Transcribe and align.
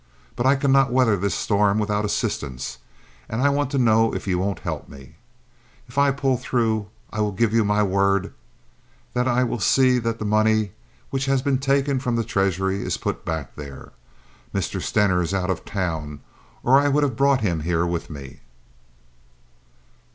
But 0.35 0.47
I 0.47 0.55
cannot 0.55 0.91
weather 0.91 1.15
this 1.15 1.35
storm 1.35 1.77
without 1.77 2.05
assistance, 2.05 2.79
and 3.29 3.39
I 3.39 3.49
want 3.49 3.69
to 3.69 3.77
know 3.77 4.15
if 4.15 4.25
you 4.25 4.39
won't 4.39 4.57
help 4.61 4.89
me. 4.89 5.13
If 5.87 5.95
I 5.99 6.09
pull 6.09 6.37
through 6.39 6.87
I 7.13 7.21
will 7.21 7.31
give 7.31 7.53
you 7.53 7.63
my 7.63 7.83
word 7.83 8.33
that 9.13 9.27
I 9.27 9.43
will 9.43 9.59
see 9.59 9.99
that 9.99 10.17
the 10.17 10.25
money 10.25 10.71
which 11.11 11.25
has 11.25 11.43
been 11.43 11.59
taken 11.59 11.99
from 11.99 12.15
the 12.15 12.23
treasury 12.23 12.81
is 12.83 12.97
put 12.97 13.23
back 13.23 13.53
there. 13.55 13.91
Mr. 14.55 14.81
Stener 14.81 15.21
is 15.21 15.35
out 15.35 15.51
of 15.51 15.65
town 15.65 16.21
or 16.63 16.79
I 16.79 16.87
would 16.87 17.03
have 17.03 17.15
brought 17.15 17.41
him 17.41 17.59
here 17.59 17.85
with 17.85 18.09
me." 18.09 18.39